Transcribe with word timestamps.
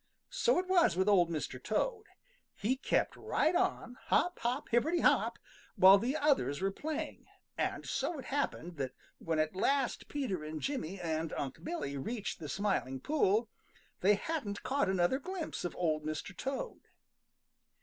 So 0.31 0.57
it 0.57 0.67
was 0.67 0.97
with 0.97 1.07
Old 1.07 1.29
Mr. 1.29 1.61
Toad. 1.61 2.05
He 2.55 2.75
kept 2.75 3.15
right 3.15 3.53
on, 3.55 3.97
hop, 4.07 4.39
hop, 4.39 4.69
hipperty 4.69 5.01
hop, 5.01 5.37
while 5.75 5.99
the 5.99 6.17
others 6.17 6.59
were 6.59 6.71
playing, 6.71 7.27
and 7.55 7.85
so 7.85 8.17
it 8.17 8.25
happened 8.25 8.77
that 8.77 8.95
when 9.19 9.37
at 9.37 9.55
last 9.55 10.07
Peter 10.07 10.43
and 10.43 10.59
Jimmy 10.59 10.99
and 10.99 11.31
Unc' 11.33 11.63
Billy 11.63 11.97
reached 11.97 12.39
the 12.39 12.49
Smiling 12.49 12.99
Pool, 12.99 13.47
they 13.99 14.15
hadn't 14.15 14.63
caught 14.63 14.89
another 14.89 15.19
glimpse 15.19 15.63
of 15.63 15.75
Old 15.75 16.03
Mr. 16.03 16.35
Toad. 16.35 16.81